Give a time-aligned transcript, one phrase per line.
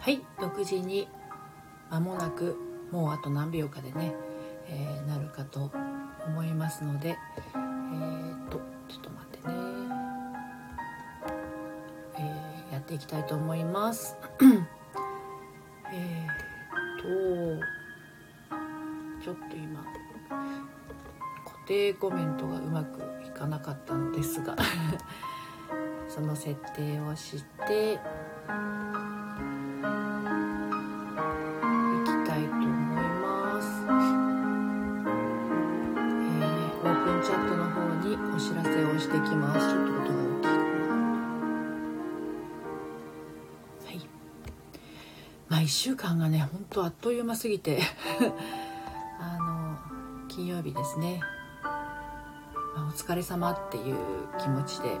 [0.00, 1.06] はい6時に
[1.90, 2.56] 間もなく
[2.90, 4.14] もうあと何秒かでね、
[4.66, 5.70] えー、なるかと
[6.26, 9.54] 思いますのでえー、っとちょっと待ってね、
[12.16, 14.16] えー、やっていきたいと思います。
[15.92, 16.30] えっ
[17.02, 17.08] と
[19.22, 19.84] ちょっと今
[21.44, 24.56] 固定コメントがうまくいかなかったのですが
[26.08, 28.00] その設定をして
[38.40, 39.68] 知らせをしてきます。
[39.68, 40.40] ちょっと音が大
[43.84, 44.08] きいはい。
[45.50, 47.80] まあ1週間がねほんとあっという間すぎて。
[49.20, 49.76] あの
[50.28, 51.20] 金曜日ですね、
[51.62, 53.96] まあ、お疲れ様っていう
[54.38, 54.96] 気持ちで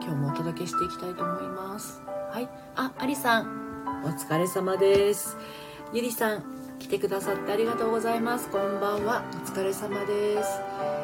[0.00, 2.00] 今日もお届けしていきたいと思います。
[2.30, 2.48] はい。
[2.74, 3.66] あアリさん。
[4.02, 5.36] お疲れ様です。
[5.92, 6.42] ゆりさん
[6.78, 8.48] 来てくださってありがとうございます。
[8.48, 9.22] こんばんは。
[9.34, 10.58] お疲れ様です。
[10.58, 10.95] ね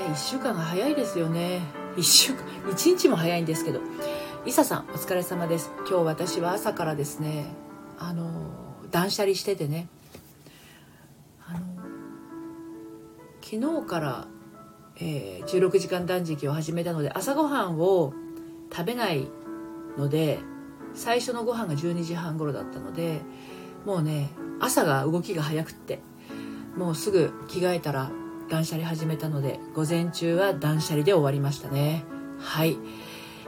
[0.00, 1.60] 1週間が早いですよね。
[1.96, 3.80] 1週間1日も早いんですけど。
[4.44, 5.70] いささんお疲れ様です。
[5.88, 7.46] 今日私は朝からですね
[7.98, 8.50] あの
[8.90, 9.88] 断捨離しててね。
[11.46, 11.60] あの
[13.42, 14.26] 昨日から
[14.96, 18.12] えー、16時間断食を始めたので朝ごはんを
[18.70, 19.26] 食べない
[19.98, 20.38] ので
[20.94, 23.20] 最初のご飯が12時半頃だったので
[23.84, 24.28] もうね
[24.60, 26.00] 朝が動きが早くって
[26.76, 28.10] もうすぐ着替えたら
[28.52, 32.04] 断捨離始めたので午前中は断捨離で終わりましたね
[32.38, 32.76] はい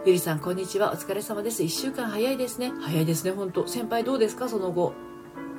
[0.06, 4.48] ゆりさんこんにちはお疲れ様です1週間早いですね早いですね本当先輩どうですか？
[4.48, 4.94] その後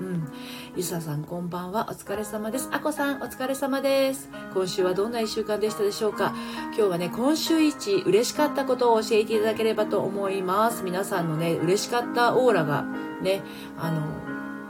[0.01, 0.27] うん。
[0.75, 1.87] ゆささんこんばんは。
[1.89, 2.69] お疲れ様です。
[2.71, 4.29] あこさんお疲れ様です。
[4.53, 6.33] 今週はどんな一週間でしたでしょうか？
[6.75, 10.83] 今日はね、今週一嬉しかったことを教えていただければと思います。
[10.83, 12.83] 皆さんのね、嬉しかったオーラが
[13.21, 13.41] ね、
[13.77, 14.01] あの、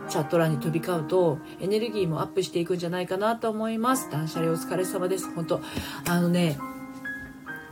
[0.07, 4.09] チャット欄に飛び交うとエネルギーもアップしていくんじゃないかなと思います。
[4.09, 5.33] 断捨離お疲れ様です。
[5.33, 5.61] 本当
[6.09, 6.57] あのね、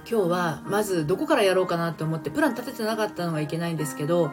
[0.10, 4.32] 今日はまずどこからやろうかなと思ってプラン立ててなかったのがいけないんですけど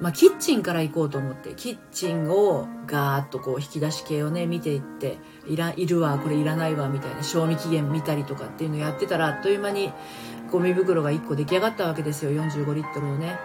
[0.00, 9.92] まあ、キッチンから行こうと思ってキッチンをガーッとこう引き出し系をね見ていっていらいるわこれいらないわみたいな賞味期限見たりとかっていうのやってたらあっという間に
[10.50, 13.38] ゴミ袋が1個出来上がったわけですよ45リットルをね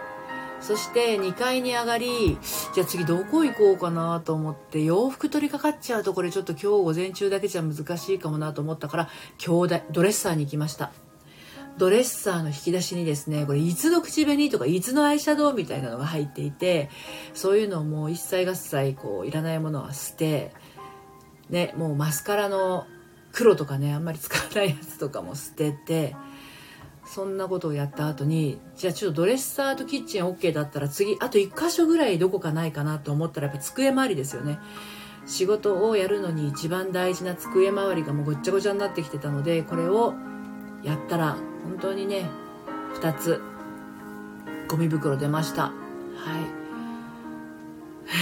[0.60, 2.38] そして2階に上がり
[2.74, 9.08] じゃあ次どこ行こうかなと思って洋服取り掛かっちゃうとこれちょっと今日午前中だけじゃ難しいかもなと思ったから
[9.44, 10.92] 今日ドレッサーに行きました。
[11.78, 16.90] ドレッサーの引き出しにですね、これ、いつの口紅とか、いつのアイシャドウみたいなのが入っていて、
[17.32, 20.52] そういうのをもう一切合切、こう、いらないものは捨て、
[21.48, 22.86] ね、もうマスカラの
[23.32, 26.16] 黒とかね、あんまり使わないやつとかも捨てて、
[27.12, 34.60] そんなことをやった後に、じゃあちょっとドレッサーとキッチン OK だったら次、あと1箇所ぐらいどこかないかなと思ったらやっぱ机周りですよね。
[35.26, 40.14] 仕事をやるのに一番大事な机周りがもうごっちゃごちゃになってきてたので、これを
[40.84, 42.30] やったら本当にね
[42.94, 43.42] 2つ
[44.68, 45.62] ゴミ袋出ました。
[45.62, 45.70] は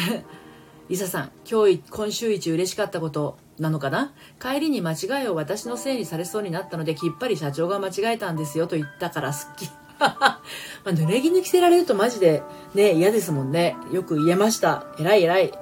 [0.09, 0.23] い。
[0.89, 3.37] リサさん今日今週一嬉しかったこと。
[3.63, 4.13] なのかな？
[4.41, 9.71] 帰りに間違いを私のせいにされそうになったのできっぱり社長が間違えたんですよと言ったからすっきり。
[9.99, 10.41] まあ、
[10.87, 12.43] 濡れ着に着せられるとマジで
[12.75, 13.77] ね嫌ですもんね。
[13.93, 14.87] よく言えました。
[14.99, 15.53] 偉い偉い。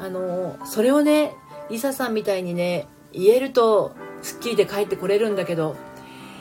[0.00, 1.32] あのそれをね
[1.70, 5.76] リサさんみたいにね言えるとすっきりで帰ってこれるんだけど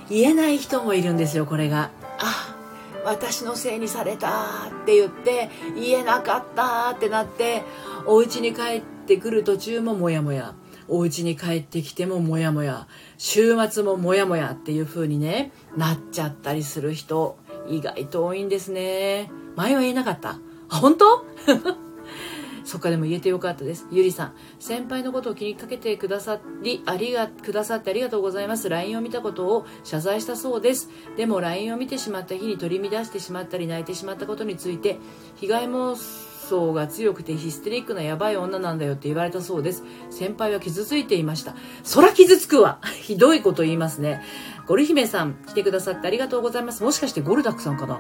[0.10, 1.92] 言えない人もいるんですよこれが。
[2.20, 2.56] あ
[3.04, 7.64] 私のせいにされたって言って言えなかったってなって
[8.06, 10.56] お家に帰ってくる途中もモヤモヤ
[10.90, 12.88] お家に帰ってきてもモヤモヤ
[13.18, 17.38] 週末もモヤモヤっていう風にねなっちゃったりする人
[17.70, 21.26] 意外と多いんですね前は言えなかった本当？
[22.68, 23.88] そっかでも言えてよかったです。
[23.92, 28.68] ゆりさん、先輩のことを気にかけてくださり、ありが、くださってありがとうございます。
[28.68, 30.90] LINE を見たことを謝罪したそうです。
[31.16, 35.00] でも LINE を見てしまった日に取り乱してしまったり泣いてしまったことについて、
[35.36, 35.96] 被害妄
[36.48, 39.84] 想が強くてヒステリックなやばい女なんだよって言われたそうです。
[40.10, 41.54] 先輩は傷ついていました。
[41.84, 44.22] そら傷つくわ ひどいこと言いますね。
[44.66, 46.84] ゴル姫さん、来てくださってありがとうございます。
[46.84, 48.00] もしかしてゴルダックさんかな？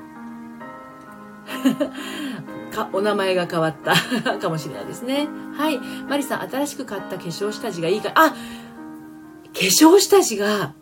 [2.73, 3.95] かお名前が変わった
[4.39, 5.27] かもしれないですね。
[5.55, 5.79] はい。
[6.07, 8.35] マリさん、新しく買った化粧下地がいいか、あ化
[9.53, 10.73] 粧下地が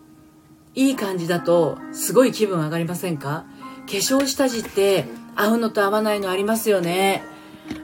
[0.73, 3.45] いい感じだと、すごい気分上がりませんか？
[3.85, 7.23] 化粧下地って合うのと合わないのありますよね。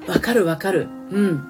[0.07, 0.87] わかるわかる。
[1.11, 1.47] うん。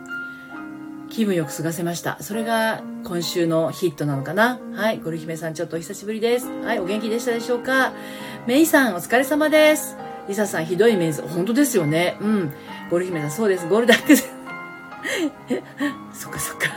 [1.10, 2.18] 気分よく過ごせました。
[2.22, 4.60] それが今週のヒットなのかな。
[4.74, 5.00] はい。
[5.00, 6.48] ゴル姫さん、ちょっとお久しぶりです。
[6.64, 6.80] はい。
[6.80, 7.94] お元気でしたでしょうか。
[8.48, 9.98] メイさん、お疲れ様です。
[10.28, 12.54] リサさんひどいメンズ本当ですよねうん
[12.90, 14.30] ゴル姫さんそうですゴールダックス
[16.14, 16.70] そっかそっか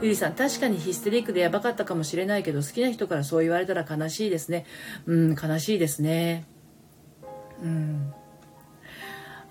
[0.00, 4.66] ゆりさん確かにヒステリックでやばかったかもしれないけど好きな人からそう言われたら悲しいですね
[5.06, 6.46] うん悲しいですね
[7.62, 8.12] うん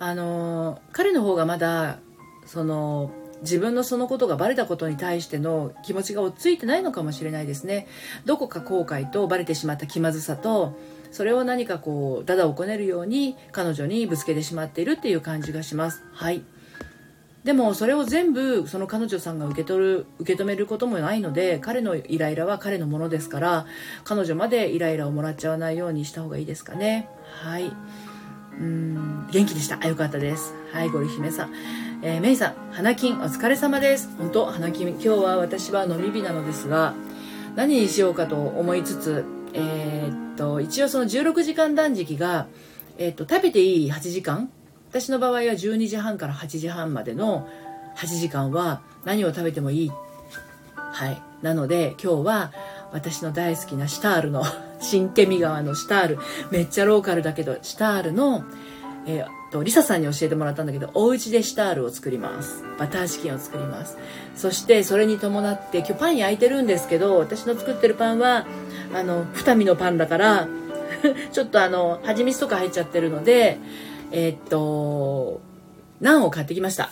[0.01, 1.99] あの彼の方がまだ
[2.47, 3.11] その
[3.41, 7.85] 自分のそのことがバレたことに対しての気持ちが落ち着いてないのかもしれないですね。
[8.25, 10.75] どこか後悔とバレてしまった気まずさと
[11.11, 16.03] それを何かこうダダをこねるように彼女にぶつけてしまっているっていう感じがします。
[16.13, 16.41] はい。
[17.43, 23.67] でもそれを全部その彼女さんが受け取る受け止めることもないので彼のイライラは彼のものですから
[24.03, 27.07] 彼女までイライラをもらっちゃわないようにした方がいいですかね。
[27.43, 27.71] はい。
[28.59, 29.27] うん。
[29.31, 29.77] 元気でした。
[29.81, 30.53] あよかったです。
[30.71, 31.53] はいゴリ姫さん。
[32.03, 34.09] えー、メイさん花金お疲れ様です。
[34.17, 34.89] 本当花金。
[34.89, 36.93] 今日は私は飲み日なのですが
[37.55, 42.47] 何にしようかと思いつつえー、っと一応その16時間断食が、
[42.97, 44.49] えー、っと食べていい8時間？
[44.89, 47.47] 私の場合は12時半から8時半までの
[47.95, 49.91] 8時間は何を食べてもいい？
[50.75, 51.21] はい。
[51.41, 52.51] なので今日は
[52.91, 54.43] 私の大好きなシタールの
[54.81, 56.19] 新ケミ川のシタール。
[56.51, 58.43] めっちゃローカルだけどシタールの
[59.05, 62.63] えー、とリサさんに教えてもらったんだけどお家でシタールを作ります。
[62.77, 63.97] バターチキンを作ります。
[64.35, 68.45] そしてそれに伴って今日パン焼いてるんですけど私の作ってるパンは
[68.93, 70.47] あの二見のパンだから
[71.33, 73.57] ちょっとあの蜂蜜とか入っちゃってるので
[74.11, 75.41] えー、っと
[75.99, 76.91] ナンを買ってきました。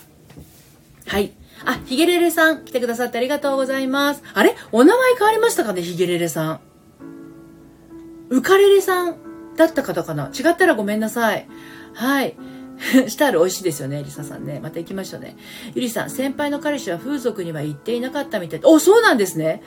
[1.05, 1.31] はい。
[1.65, 4.23] あ、ヒゲレレさん来てくださってありがとうございます。
[4.33, 4.55] あれ？
[4.71, 6.68] お名前変わりましたかねヒゲレレさん。
[8.29, 9.15] ウカレレさん
[9.55, 10.31] だった方かな？
[10.33, 11.47] 違ったらごめんなさい。
[11.93, 12.37] はい。
[13.07, 14.61] シタール美味しいですよね、リサさんね。
[14.61, 15.35] また行きましょうね。
[15.75, 18.61] ゆりさん、先輩の彼氏は風俗には行っていなかったみたい。
[18.63, 19.61] お、そうなんですね。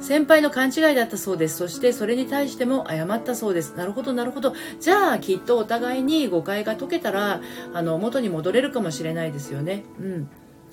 [0.00, 1.58] 先輩の勘違いだったそうです。
[1.58, 3.74] そしてそれに対しても謝ったそうです。
[3.76, 4.54] なるほど、なるほど。
[4.80, 7.42] じゃあ、きっとお互いに誤解が解けたら、
[7.74, 9.84] あの、元に戻れるかもしれないですよね。
[10.00, 10.28] うん。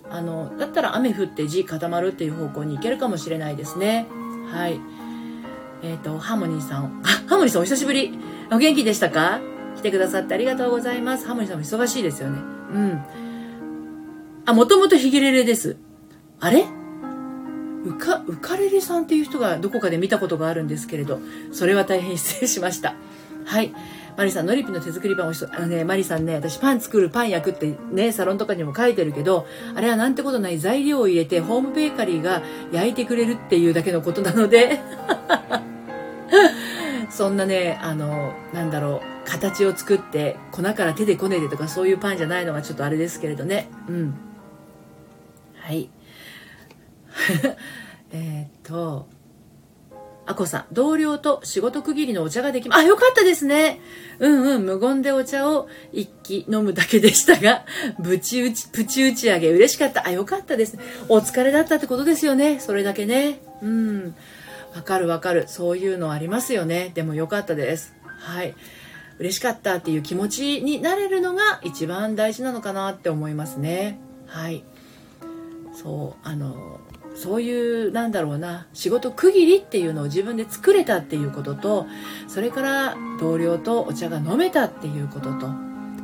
[0.09, 4.07] あの、だったら雨降って地固まるっていう方向に行けるかもしれないですね。
[4.49, 4.79] はい。
[5.83, 7.01] えっ、ー、と、ハーモニーさん。
[7.03, 8.17] あ、ハーモニーさんお久しぶり。
[8.51, 9.41] お元気でしたか？
[9.77, 11.27] 来てくださってありがとうございます。
[11.27, 12.39] ハモリさんも忙しいですよね。
[12.73, 13.01] うん。
[14.45, 15.77] あ、もともとヒゲレレです。
[16.39, 16.65] あれ？
[17.83, 21.19] うか、うかれれさんっていう人がどこかで見たことがあるんですけれど、
[21.51, 22.93] それは大変失礼しました。
[23.45, 23.73] はい。
[24.17, 25.51] マリさん、ノリピの手作りパンおいしそう。
[25.53, 34.79] あのね、マリさんね、私パン作る、パン焼くってね、サロンとかにも書いてるけど、あれはなんてことない材料を入れて、ホームベーカリーが焼いてくれるっていうだけのことなので、
[37.11, 43.69] そんなね、あの、なんだろう、形を作って粉から手でこねてとかそういうパンじゃないのがちょっとあれですけれどね。
[43.87, 44.15] うん。
[45.59, 45.89] はい。
[48.11, 49.07] えっと
[50.25, 53.79] あこさん同僚と仕事区切りのお茶ができまあよかったですね。
[54.19, 57.65] うんうん無言でお茶を一気飲むだけでしたが
[57.99, 60.07] ぶち打ちプチ打ち上げ嬉しかった。
[60.07, 60.83] あよかったですね。
[61.09, 62.59] お疲れだったってことですよね。
[62.59, 63.39] それだけね。
[63.61, 64.15] うん。
[64.75, 65.45] わかるわかる。
[65.47, 66.91] そういうのありますよね。
[66.93, 67.93] でもよかったです。
[68.19, 68.55] はい。
[69.19, 73.99] 嬉しかったっていう気持ちになれるのが一番大事なのかなって思いますね。
[74.27, 74.63] はい。
[75.73, 76.79] そうあの
[77.15, 78.67] そういうなんだろうな。
[78.73, 81.85] 仕事区切りっていうのを自分で作れたっていうことと
[82.27, 85.49] それから同僚とお茶が飲めたっていうことと。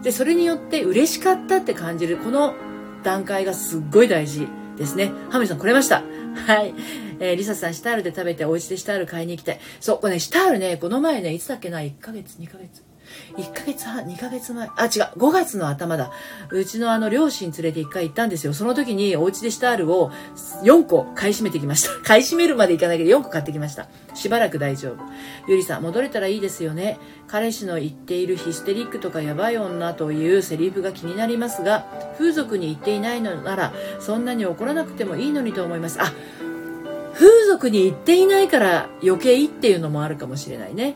[0.04, 2.54] でそれによって嬉しかったって感じるこの
[3.04, 5.12] 段階がすっごい大事ですね。
[5.30, 6.04] ハミさん来れました。
[6.46, 6.74] はい。
[7.20, 9.60] えー、リサさん、シタールで食べて、お家でシタール買いに行きたい。
[9.80, 12.84] そう、これね、シタールね、この前ね、いつだっけな、1ヶ月、2ヶ月。
[13.38, 16.12] 1ヶ月半、2ヶ月前、あ、違う、5月の頭だ。
[16.50, 18.54] うちのあの、両親連れて1回行ったんですよ。
[18.54, 20.12] その時にお家でシタールを
[20.64, 21.90] 4個買い占めてきました。
[22.04, 23.88] 買い占めるまでいかないけど4個買ってきました。
[24.14, 24.98] しばらく大丈夫。
[25.48, 27.00] ゆりさん、戻れたらいいですよね。
[27.28, 31.86] 彼氏の言っているヒステリックとかやばい女というセリフが気になりますが、
[32.18, 36.02] 風俗に行っていないのなら、そんなに怒らなくてもいいのにと思います。
[36.02, 36.14] あ、
[37.14, 40.96] 風俗に行っていないから余計っていうのもあるかもしれないね。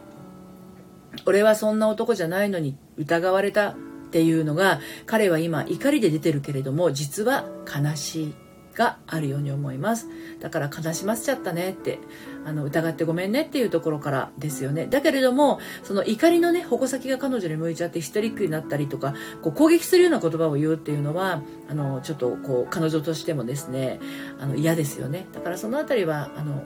[1.25, 3.75] 俺はそんな男じゃないのに疑われたっ
[4.11, 8.33] ていうのが彼は今怒りで出てるけれども実は悲しい
[8.75, 10.07] があるように思います。
[10.39, 11.99] だから悲しませちゃったねって
[12.45, 14.87] あの疑ってごめんねっていうところからですよね。
[14.87, 23.99] だけれどもその怒りのね矛先が彼女に向いちゃってヒステリックになったりとかこう攻撃するような言葉を言うっていうのはあのちょっとこう彼女としてもですね
[24.39, 25.27] あの嫌ですよね。
[25.33, 26.63] だからその辺りはあの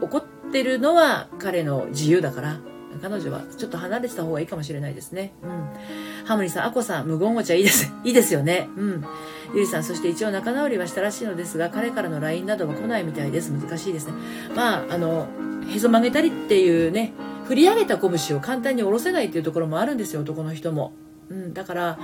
[0.00, 2.60] 怒ってるのは彼の自由だから
[3.02, 5.32] 彼女はちょっと離れてた方がいいかもしれないですね。
[5.42, 6.26] うん。
[6.26, 7.92] ハムリさん、アコさん、無言お茶いいです。
[8.04, 8.68] いいですよね。
[8.76, 9.04] うん。
[9.54, 13.50] ゆりさん、そして一応仲直りはしたらしいのですが、彼からの LINE などは来ないみたいです。
[13.50, 14.12] 難しいですね。
[14.54, 15.26] まあ、あの、
[15.68, 17.12] へそ曲げたりっていうね、
[17.46, 20.92] 振り上げた拳を簡単に下ろせないっていうところもあるんですよ男の人も。
[21.30, 21.98] うん、だから、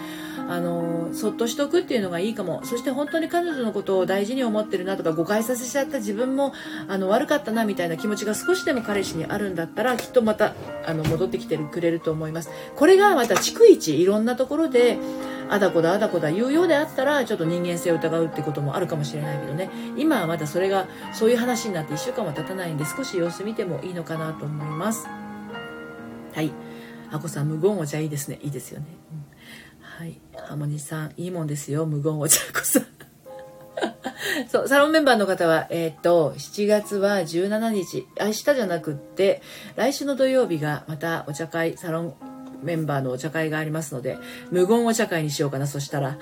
[0.49, 2.65] あのそっとしとくっていうのがいいかも。
[2.65, 6.53] そして本当に彼女のことを大事に思ってるなとか誤解させちゃった自分も
[6.87, 10.55] あの悪かったなみたいな気持ちが少しでも彼氏にあるんだったらきっとまた
[10.87, 12.51] あの戻ってきてくれると思います。
[12.77, 14.99] これがまた逐一いろんなところで
[15.49, 19.71] あだこだあだこだ言うようであったらちょっと人間性を疑うってこともあるかもしれないけどね。
[19.97, 25.09] 今はまだそれがそういう話になって1週間は経たないんで少し様子見てもいいのかなと思います。
[26.35, 26.53] はい。
[27.11, 28.39] あこさん無言お茶いいですね。
[28.43, 29.25] いいですよね、うん、
[29.81, 30.21] はい。
[30.49, 31.87] ハモニさんいいもんですよ。
[31.87, 32.87] 無言お茶こさん
[34.49, 38.07] そうサロンメンバーの方はえー、っと7月は17日。
[38.21, 39.43] 明日じゃなくって
[39.77, 42.15] 来週の土曜日がまたお茶会サロン
[42.63, 44.19] メンバーのお茶会がありますので、
[44.51, 46.19] 無言お茶会にしようかな、そしたら。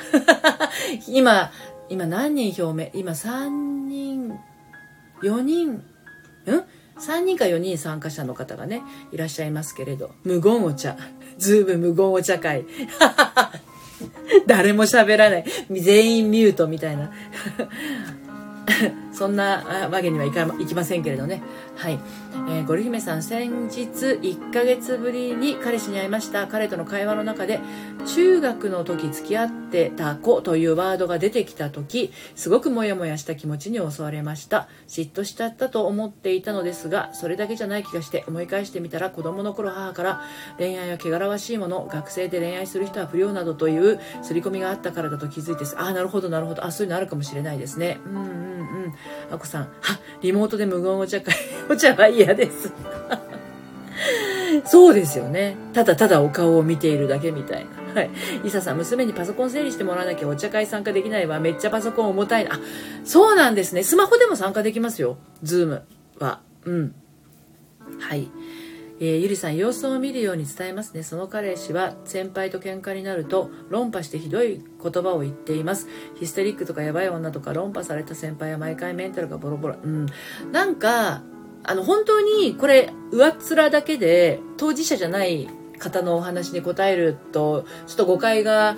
[1.08, 1.50] 今、
[1.88, 2.90] 今何人表明？
[2.92, 4.38] 今3人、
[5.22, 5.82] 4人、ん？
[6.98, 8.82] ?3 人か4人参加者の方がね、
[9.12, 10.96] いらっしゃいますけれど、無言お茶。
[11.38, 12.64] ズーム無言お茶会。
[14.46, 15.44] 誰も喋らない。
[15.70, 17.10] 全員ミュートみたいな。
[19.12, 21.42] そんなわけにはいかいきませんけれどね。
[21.76, 21.98] はい。
[22.48, 26.46] えー、ゴル姫さん、先日1ヶ月ぶりに彼氏に会いました。
[26.46, 27.60] 彼との会話の中で、
[28.06, 29.63] 中学の時付き合って
[29.96, 34.68] た子というワードが出てきた時、すごくモヤモヤした気持ちに襲われました。
[34.88, 40.22] 嫉妬しちゃったと思っていたのですが、それだけじゃない気がして思い返してみたら子供の頃母から
[40.58, 46.64] 恋愛は汚らわしいもの、学生で恋愛する人は不良などという刷り込みがあったからだと気づいて、ああ、なるほど、なるほど。
[46.64, 47.98] あ、そういうのあるかもしれないですね。
[48.06, 48.24] うんうんう
[48.88, 48.94] ん。
[49.30, 51.34] あこさん、は、リモートで無言お茶会、
[51.68, 52.72] お茶は嫌です。
[54.64, 55.56] そうですよね。
[55.72, 57.83] ただただお顔を見ているだけみたいな。
[57.94, 58.10] はい。
[58.42, 61.40] リサさん、娘にパソコン整理してもらわなきゃお茶会参加できないわ。
[61.40, 62.54] めっちゃパソコン重たいな。
[62.54, 62.60] あ、
[63.04, 63.82] そうなんですね。
[63.82, 65.16] スマホでも参加できますよ。
[65.42, 65.82] ズーム
[66.18, 66.40] は。
[66.64, 66.94] うん。
[68.00, 68.28] はい。
[69.00, 80.06] えー、ゆりさん様子を見るように伝えますねその彼氏は先輩と喧嘩になると論破してひどい言葉を言っていますヒステリックとかやばい女とか論破された先輩は毎回メンタルがボロボロうん
[80.52, 81.22] なんか
[81.64, 85.48] あの本当にこれ上っ面だけで当事者じゃない
[85.84, 88.76] 方のお話に答えるとちょっと誤解が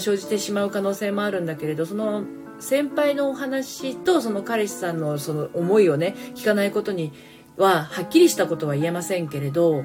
[0.00, 2.24] 生じてしまう可能性もあるんだけれどその
[2.58, 7.12] 先輩のお話とその彼氏さんのその思いをね聞かないことに
[7.56, 9.84] ははっきりしたことは言えませんけれど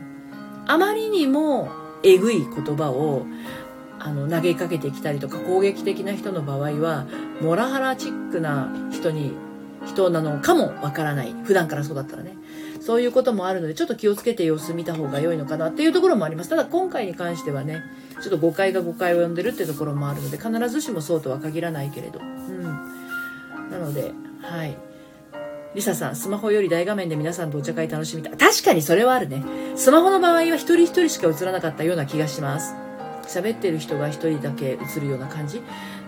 [0.66, 1.70] あまりにも
[2.04, 3.26] えぐい言葉を
[4.00, 7.06] あの投げかけてきたりとか攻撃的な人の場合は
[7.42, 9.34] モラハラチックな人に
[9.86, 12.36] 人なのかもわからない普段からそうだったらね
[12.82, 17.82] そういうこともあるのでちょっと気をつけて様子見た方が良いのかなっていうところもありますただ今回に関してはね
[18.22, 22.64] ちょっと誤解が誤解を呼んでるっていうところもあるので必ずしもそうとは限らないけれどうん
[23.72, 24.12] なので
[24.42, 24.78] はい
[25.76, 28.38] リサさん、スマホより大画面で皆さんとお茶会楽しみたい。
[28.38, 29.44] 確かにそれはあるね。
[29.76, 32.76] スマホの場合は一人一人しか映らなかったような気がします。
[33.40, 35.62] 喋ってる人が一人だけ映るような感じ？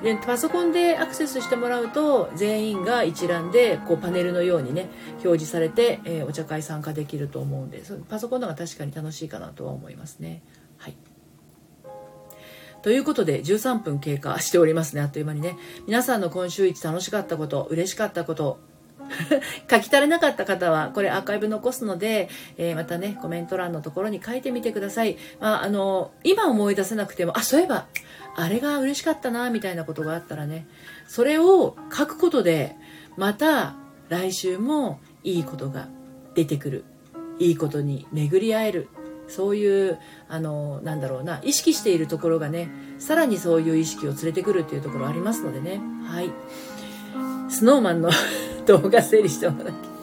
[0.04, 4.90] で、パソコンでアクセスしてもらうと、全員が一覧で、こうパネルのようにね、
[5.24, 10.44] 表示されて、えー、お茶会参加できると思うんで、パソコンの方が確かに楽しいかなとは思いますね。
[10.78, 10.96] はい。
[12.86, 18.60] ということで13分経過しておりますねあっという間にね皆さんの今週一楽しかったこと嬉しかったこと
[19.70, 27.86] 書き足れなかった方はこれアーカイブ残すので、えー、またねコメント欄のところに書いてみてください、まあ、あの今思い出せなくてもあそういえば
[28.36, 30.68] あれが嬉しかったなみたいなことがあったらね
[31.08, 32.76] それを書くことで
[33.18, 33.76] また
[34.10, 35.88] 来週もいいことが
[36.36, 36.86] 出てくる。
[37.40, 38.88] いいことに巡り合える。
[39.28, 39.98] そういう
[40.30, 42.70] あのなんだろうな意識しているところがね
[43.00, 45.82] さらにそういう意識を連れてくるっていうところありますのでね。
[46.06, 46.32] はい。
[47.50, 48.10] スノーマンの
[48.66, 49.95] 動画整理してもらって。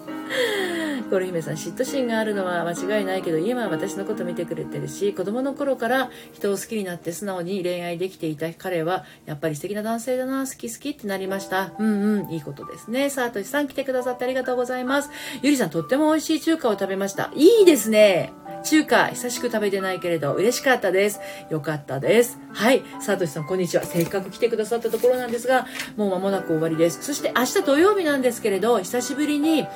[1.12, 11.75] コル姫さん、嫉妬心があるのは間違いないけど、今は私のこと見てくれてるし、子供の頃から人を好きになって素直に恋愛できていた彼は、やっぱり素敵な男性だな、好き好きってなりました。
[11.78, 13.11] うんうん、いいことですね。
[13.11, 15.11] さあ、としさん来てくださってありがとうございます。
[15.42, 17.31] ゆりさん、とっても美味しい中華を食べました。
[17.35, 18.33] いいですね。
[18.64, 21.21] 中華、久しく食べてないけれど、嬉しかったです。
[21.50, 22.38] よかったです。
[22.54, 22.83] はい。
[23.00, 23.85] さとしさん、こんにちは。
[23.85, 25.66] せっかく来てくださったところなんですが、
[25.97, 27.02] もう間もなく終わりです。
[27.02, 29.66] そして明日土曜日なんですけれど、久しぶりに、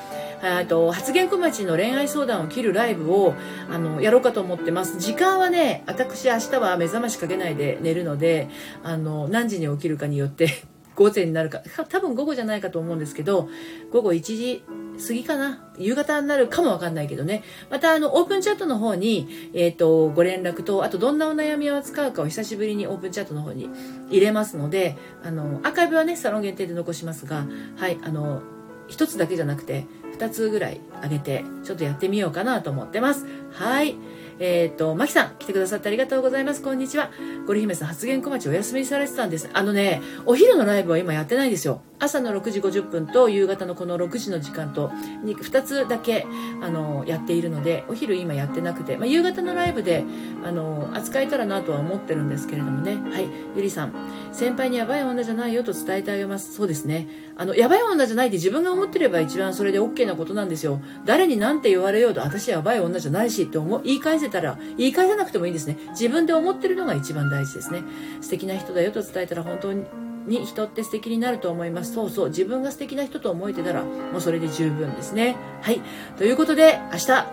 [0.68, 3.34] と発言小町の恋愛相談を切るライブを
[3.70, 4.98] あのやろうかと思ってます。
[4.98, 8.48] 時間はね私明日は目覚ましかけないで寝るので
[8.82, 10.48] あの何時に起きるかによって
[10.94, 13.48] 午前になるか多分午後じゃないかと思うんですけど
[13.92, 14.62] 午後1時
[15.06, 15.72] 過ぎかな？
[15.78, 17.42] 夕方になるかもわかんないけどね。
[17.70, 23.68] またあのオープンチャットの方に、えーと、ご連絡とあとどんなお悩みを扱うかを久しぶりにオープンチャットの方に
[24.08, 28.40] 入れますのであのアーカイブはねサロン限定で残しますがはいあの
[28.88, 29.86] 一つだけじゃなくて
[30.16, 33.96] 2つぐらいあげてちょっとやってみようかなと思ってますはい
[34.38, 36.62] えっ、ー、と、まきさん、来てくださってありがとうございます。
[36.62, 37.10] こんにちは。
[37.46, 39.48] ゴリ姫さん、発言小町お休みされてたんです。
[39.52, 41.80] あのね、お昼のライブは今やってないんですよ。
[41.98, 44.88] 朝の6時50分と夕方のこの6時の時間と
[45.24, 46.26] 2つだけ
[46.62, 50.04] あのやっているのでお昼今やってなくて、まあ、夕方のライブで
[50.44, 52.96] あの扱えたらなとは思ってるんですけれどもね。
[53.10, 53.92] はいゆりさん。
[54.32, 56.54] 先輩にやばい女じゃないよと伝えてあげます。
[56.54, 57.08] そうですね。
[57.36, 60.80] あのやばい女じゃないって自分が思ってれば一番それで OK なことなんですよ。
[61.04, 65.78] 誰に何て言われようと私やばい女じゃないしって思言い返せたら言い返さなくてもいいんですね。
[65.90, 67.82] 自分で思ってるのが一番大事ですね。
[68.20, 69.84] 素敵な人だよと伝えたら本当に
[70.26, 71.94] に人って素敵になると思います。
[71.94, 72.28] そうそう。
[72.28, 75.36] 自分が素敵な人と思えてたらもうそれで十分ですね。
[75.62, 75.80] はい。
[76.16, 77.26] ということで明日、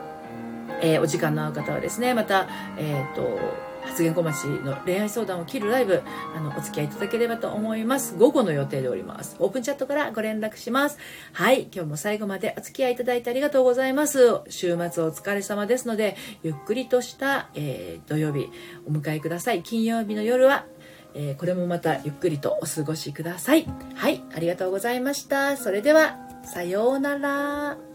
[0.82, 2.48] えー、お時間の合う方はですねまた
[2.78, 6.02] えっ、ー、と発言小町の恋愛相談を切るライブ
[6.36, 8.16] あのお付き合いいただければと思います。
[8.18, 9.36] 午後の予定でおります。
[9.40, 10.98] オープンチャットからご連絡します。
[11.34, 11.64] はい。
[11.74, 14.42] 今日も最後までお付き合いいただいてありがとうございます。
[14.50, 18.50] 週末お疲れ様ですのでゆっくりとした、えー、土曜日
[18.88, 19.64] お迎えください。
[19.64, 20.66] 金曜日の夜は
[21.16, 23.66] えー、これもまたゆっくりとお過ごしください。
[23.96, 25.58] はい、ありがとうございました。
[25.58, 27.93] それでは、さようなら。